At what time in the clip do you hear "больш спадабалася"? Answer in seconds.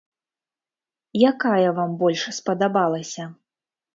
2.01-3.23